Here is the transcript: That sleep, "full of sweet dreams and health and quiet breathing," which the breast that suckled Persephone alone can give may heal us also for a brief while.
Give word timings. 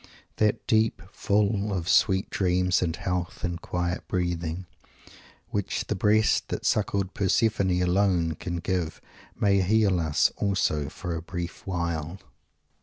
That 0.37 0.61
sleep, 0.67 1.03
"full 1.11 1.71
of 1.71 1.87
sweet 1.87 2.31
dreams 2.31 2.81
and 2.81 2.95
health 2.95 3.43
and 3.43 3.61
quiet 3.61 4.07
breathing," 4.07 4.65
which 5.51 5.85
the 5.85 5.95
breast 5.95 6.47
that 6.47 6.65
suckled 6.65 7.13
Persephone 7.13 7.79
alone 7.83 8.33
can 8.33 8.55
give 8.55 8.99
may 9.39 9.61
heal 9.61 9.99
us 9.99 10.31
also 10.37 10.89
for 10.89 11.15
a 11.15 11.21
brief 11.21 11.67
while. 11.67 12.17